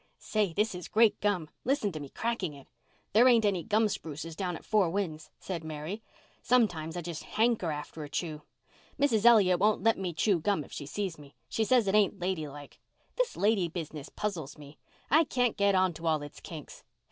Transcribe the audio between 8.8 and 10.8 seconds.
Mrs. Elliott won't let me chew gum if